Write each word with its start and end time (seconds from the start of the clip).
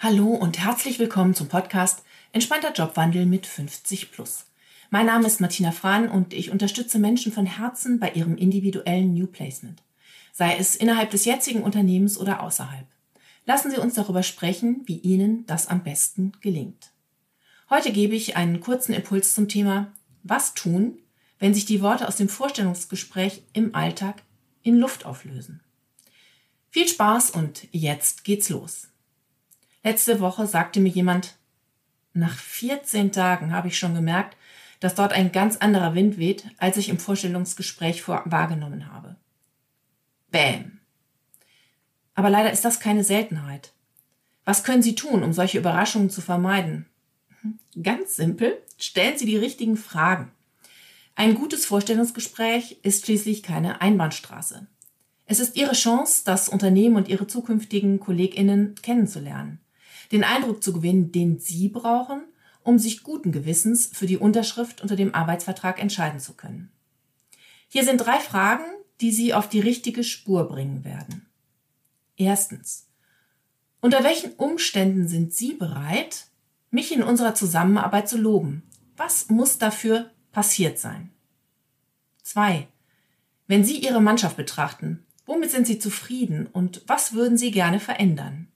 Hallo 0.00 0.28
und 0.28 0.60
herzlich 0.60 1.00
willkommen 1.00 1.34
zum 1.34 1.48
Podcast 1.48 2.04
Entspannter 2.30 2.72
Jobwandel 2.72 3.26
mit 3.26 3.46
50 3.46 4.12
plus. 4.12 4.44
Mein 4.90 5.06
Name 5.06 5.26
ist 5.26 5.40
Martina 5.40 5.72
Frahn 5.72 6.08
und 6.08 6.32
ich 6.32 6.52
unterstütze 6.52 7.00
Menschen 7.00 7.32
von 7.32 7.46
Herzen 7.46 7.98
bei 7.98 8.12
ihrem 8.12 8.36
individuellen 8.36 9.12
New 9.12 9.26
Placement, 9.26 9.82
sei 10.32 10.56
es 10.56 10.76
innerhalb 10.76 11.10
des 11.10 11.24
jetzigen 11.24 11.64
Unternehmens 11.64 12.16
oder 12.16 12.44
außerhalb. 12.44 12.86
Lassen 13.44 13.72
Sie 13.72 13.78
uns 13.78 13.94
darüber 13.94 14.22
sprechen, 14.22 14.82
wie 14.86 14.98
Ihnen 14.98 15.44
das 15.46 15.66
am 15.66 15.82
besten 15.82 16.30
gelingt. 16.42 16.92
Heute 17.68 17.90
gebe 17.90 18.14
ich 18.14 18.36
einen 18.36 18.60
kurzen 18.60 18.92
Impuls 18.92 19.34
zum 19.34 19.48
Thema 19.48 19.92
Was 20.22 20.54
tun, 20.54 21.00
wenn 21.40 21.54
sich 21.54 21.64
die 21.64 21.82
Worte 21.82 22.06
aus 22.06 22.14
dem 22.14 22.28
Vorstellungsgespräch 22.28 23.42
im 23.52 23.74
Alltag 23.74 24.22
in 24.62 24.78
Luft 24.78 25.06
auflösen. 25.06 25.60
Viel 26.70 26.86
Spaß 26.86 27.32
und 27.32 27.66
jetzt 27.72 28.22
geht's 28.22 28.48
los. 28.48 28.86
Letzte 29.88 30.20
Woche 30.20 30.46
sagte 30.46 30.80
mir 30.80 30.90
jemand, 30.90 31.36
nach 32.12 32.36
14 32.36 33.10
Tagen 33.10 33.54
habe 33.54 33.68
ich 33.68 33.78
schon 33.78 33.94
gemerkt, 33.94 34.36
dass 34.80 34.94
dort 34.94 35.14
ein 35.14 35.32
ganz 35.32 35.56
anderer 35.56 35.94
Wind 35.94 36.18
weht, 36.18 36.44
als 36.58 36.76
ich 36.76 36.90
im 36.90 36.98
Vorstellungsgespräch 36.98 38.02
vor 38.02 38.20
wahrgenommen 38.26 38.92
habe. 38.92 39.16
Bäm. 40.30 40.80
Aber 42.14 42.28
leider 42.28 42.52
ist 42.52 42.66
das 42.66 42.80
keine 42.80 43.02
Seltenheit. 43.02 43.72
Was 44.44 44.62
können 44.62 44.82
Sie 44.82 44.94
tun, 44.94 45.22
um 45.22 45.32
solche 45.32 45.56
Überraschungen 45.56 46.10
zu 46.10 46.20
vermeiden? 46.20 46.84
Ganz 47.82 48.14
simpel, 48.14 48.58
stellen 48.76 49.16
Sie 49.16 49.24
die 49.24 49.38
richtigen 49.38 49.78
Fragen. 49.78 50.30
Ein 51.14 51.34
gutes 51.34 51.64
Vorstellungsgespräch 51.64 52.76
ist 52.82 53.06
schließlich 53.06 53.42
keine 53.42 53.80
Einbahnstraße. 53.80 54.66
Es 55.24 55.40
ist 55.40 55.56
Ihre 55.56 55.72
Chance, 55.72 56.24
das 56.26 56.50
Unternehmen 56.50 56.96
und 56.96 57.08
Ihre 57.08 57.26
zukünftigen 57.26 58.00
Kolleginnen 58.00 58.74
kennenzulernen 58.82 59.60
den 60.12 60.24
Eindruck 60.24 60.62
zu 60.62 60.72
gewinnen, 60.72 61.12
den 61.12 61.38
Sie 61.38 61.68
brauchen, 61.68 62.22
um 62.62 62.78
sich 62.78 63.02
guten 63.02 63.32
Gewissens 63.32 63.90
für 63.92 64.06
die 64.06 64.16
Unterschrift 64.16 64.82
unter 64.82 64.96
dem 64.96 65.14
Arbeitsvertrag 65.14 65.80
entscheiden 65.80 66.20
zu 66.20 66.34
können. 66.34 66.70
Hier 67.68 67.84
sind 67.84 67.98
drei 67.98 68.18
Fragen, 68.18 68.64
die 69.00 69.12
Sie 69.12 69.34
auf 69.34 69.48
die 69.48 69.60
richtige 69.60 70.04
Spur 70.04 70.48
bringen 70.48 70.84
werden. 70.84 71.26
Erstens. 72.16 72.88
Unter 73.80 74.02
welchen 74.02 74.32
Umständen 74.32 75.06
sind 75.06 75.32
Sie 75.32 75.52
bereit, 75.52 76.26
mich 76.70 76.92
in 76.92 77.02
unserer 77.02 77.34
Zusammenarbeit 77.34 78.08
zu 78.08 78.18
loben? 78.18 78.62
Was 78.96 79.28
muss 79.28 79.58
dafür 79.58 80.10
passiert 80.32 80.78
sein? 80.78 81.10
Zwei. 82.22 82.66
Wenn 83.46 83.64
Sie 83.64 83.78
Ihre 83.78 84.02
Mannschaft 84.02 84.36
betrachten, 84.36 85.06
womit 85.24 85.50
sind 85.50 85.66
Sie 85.66 85.78
zufrieden 85.78 86.46
und 86.46 86.82
was 86.86 87.12
würden 87.12 87.38
Sie 87.38 87.50
gerne 87.50 87.80
verändern? 87.80 88.47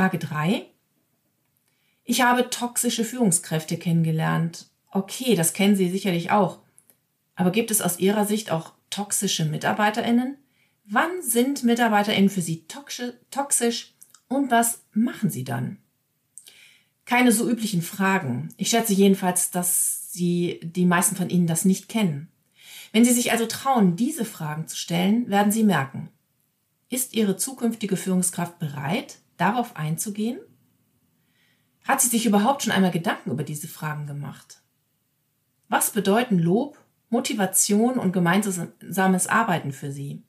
Frage 0.00 0.16
3. 0.16 0.64
Ich 2.04 2.22
habe 2.22 2.48
toxische 2.48 3.04
Führungskräfte 3.04 3.76
kennengelernt. 3.76 4.70
Okay, 4.90 5.34
das 5.34 5.52
kennen 5.52 5.76
Sie 5.76 5.90
sicherlich 5.90 6.30
auch. 6.30 6.60
Aber 7.34 7.50
gibt 7.50 7.70
es 7.70 7.82
aus 7.82 7.98
Ihrer 7.98 8.24
Sicht 8.24 8.50
auch 8.50 8.72
toxische 8.88 9.44
MitarbeiterInnen? 9.44 10.38
Wann 10.86 11.20
sind 11.20 11.64
MitarbeiterInnen 11.64 12.30
für 12.30 12.40
Sie 12.40 12.64
toxisch 13.30 13.92
und 14.26 14.50
was 14.50 14.84
machen 14.94 15.28
Sie 15.28 15.44
dann? 15.44 15.76
Keine 17.04 17.30
so 17.30 17.46
üblichen 17.46 17.82
Fragen. 17.82 18.54
Ich 18.56 18.70
schätze 18.70 18.94
jedenfalls, 18.94 19.50
dass 19.50 20.10
Sie, 20.14 20.60
die 20.62 20.86
meisten 20.86 21.14
von 21.14 21.28
Ihnen 21.28 21.46
das 21.46 21.66
nicht 21.66 21.90
kennen. 21.90 22.28
Wenn 22.92 23.04
Sie 23.04 23.12
sich 23.12 23.32
also 23.32 23.44
trauen, 23.44 23.96
diese 23.96 24.24
Fragen 24.24 24.66
zu 24.66 24.78
stellen, 24.78 25.28
werden 25.28 25.52
Sie 25.52 25.62
merken, 25.62 26.08
ist 26.88 27.12
Ihre 27.12 27.36
zukünftige 27.36 27.98
Führungskraft 27.98 28.58
bereit, 28.58 29.18
darauf 29.40 29.76
einzugehen? 29.76 30.38
Hat 31.84 32.00
sie 32.00 32.08
sich 32.08 32.26
überhaupt 32.26 32.62
schon 32.62 32.72
einmal 32.72 32.90
Gedanken 32.90 33.30
über 33.30 33.42
diese 33.42 33.68
Fragen 33.68 34.06
gemacht? 34.06 34.62
Was 35.68 35.90
bedeuten 35.90 36.38
Lob, 36.38 36.78
Motivation 37.08 37.98
und 37.98 38.12
gemeinsames 38.12 39.26
Arbeiten 39.26 39.72
für 39.72 39.90
sie? 39.90 40.22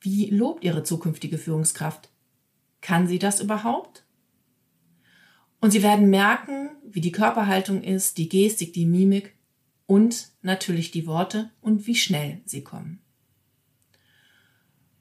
Wie 0.00 0.30
lobt 0.30 0.64
ihre 0.64 0.82
zukünftige 0.82 1.38
Führungskraft? 1.38 2.10
Kann 2.80 3.06
sie 3.06 3.18
das 3.18 3.40
überhaupt? 3.40 4.04
Und 5.60 5.70
sie 5.70 5.82
werden 5.82 6.10
merken, 6.10 6.70
wie 6.84 7.00
die 7.00 7.12
Körperhaltung 7.12 7.82
ist, 7.82 8.18
die 8.18 8.28
Gestik, 8.28 8.72
die 8.72 8.86
Mimik 8.86 9.34
und 9.86 10.28
natürlich 10.42 10.90
die 10.90 11.06
Worte 11.06 11.50
und 11.60 11.86
wie 11.86 11.96
schnell 11.96 12.40
sie 12.44 12.62
kommen. 12.62 13.00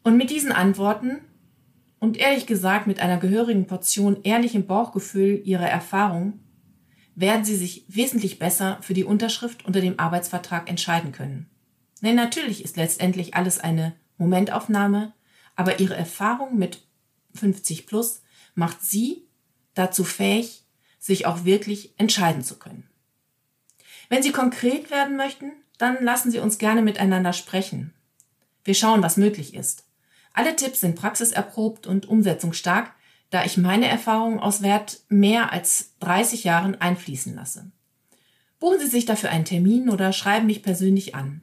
Und 0.03 0.17
mit 0.17 0.29
diesen 0.29 0.51
Antworten 0.51 1.21
und 1.99 2.17
ehrlich 2.17 2.45
gesagt 2.45 2.87
mit 2.87 2.99
einer 2.99 3.17
gehörigen 3.17 3.67
Portion 3.67 4.23
ehrlichem 4.23 4.65
Bauchgefühl 4.65 5.41
ihrer 5.43 5.69
Erfahrung 5.69 6.39
werden 7.15 7.45
sie 7.45 7.55
sich 7.55 7.85
wesentlich 7.87 8.39
besser 8.39 8.77
für 8.81 8.93
die 8.93 9.05
Unterschrift 9.05 9.65
unter 9.65 9.81
dem 9.81 9.99
Arbeitsvertrag 9.99 10.69
entscheiden 10.69 11.11
können. 11.11 11.49
Denn 12.01 12.15
natürlich 12.15 12.63
ist 12.63 12.77
letztendlich 12.77 13.35
alles 13.35 13.59
eine 13.59 13.95
Momentaufnahme, 14.17 15.13
aber 15.55 15.79
ihre 15.79 15.95
Erfahrung 15.95 16.57
mit 16.57 16.81
50 17.33 17.87
plus 17.87 18.21
macht 18.53 18.83
sie 18.83 19.25
dazu 19.73 20.03
fähig, 20.03 20.63
sich 20.99 21.25
auch 21.25 21.45
wirklich 21.45 21.93
entscheiden 21.97 22.43
zu 22.43 22.57
können. 22.57 22.89
Wenn 24.09 24.23
Sie 24.23 24.31
konkret 24.31 24.91
werden 24.91 25.17
möchten, 25.17 25.51
dann 25.77 26.03
lassen 26.03 26.31
Sie 26.31 26.39
uns 26.39 26.57
gerne 26.57 26.81
miteinander 26.81 27.33
sprechen. 27.33 27.93
Wir 28.63 28.73
schauen, 28.73 29.03
was 29.03 29.17
möglich 29.17 29.53
ist. 29.53 29.84
Alle 30.35 30.57
Tipps 30.57 30.81
sind 30.81 30.97
praxiserprobt 30.97 31.87
und 31.87 32.09
umsetzungsstark, 32.09 32.93
da 33.29 33.45
ich 33.45 33.55
meine 33.55 33.87
Erfahrungen 33.87 34.39
aus 34.39 34.61
Wert 34.61 34.99
mehr 35.07 35.53
als 35.53 35.95
30 36.01 36.43
Jahren 36.43 36.75
einfließen 36.79 37.33
lasse. 37.35 37.71
Buchen 38.59 38.79
Sie 38.79 38.87
sich 38.87 39.05
dafür 39.05 39.29
einen 39.29 39.45
Termin 39.45 39.89
oder 39.89 40.11
schreiben 40.11 40.47
mich 40.47 40.61
persönlich 40.61 41.15
an. 41.15 41.41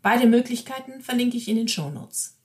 Beide 0.00 0.26
Möglichkeiten 0.26 1.02
verlinke 1.02 1.36
ich 1.36 1.48
in 1.48 1.56
den 1.56 1.68
Shownotes. 1.68 2.38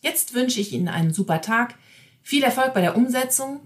Jetzt 0.00 0.32
wünsche 0.32 0.58
ich 0.58 0.72
Ihnen 0.72 0.88
einen 0.88 1.12
super 1.12 1.42
Tag, 1.42 1.74
viel 2.22 2.42
Erfolg 2.42 2.72
bei 2.72 2.80
der 2.80 2.96
Umsetzung. 2.96 3.60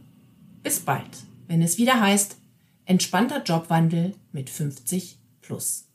Bis 0.65 0.81
bald, 0.81 1.11
wenn 1.47 1.63
es 1.63 1.79
wieder 1.79 2.01
heißt, 2.01 2.37
entspannter 2.85 3.45
Jobwandel 3.45 4.17
mit 4.33 4.51
50 4.51 5.19
plus. 5.41 5.87